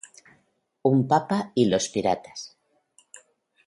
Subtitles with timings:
[0.91, 2.57] Umpa-pah y los piratas.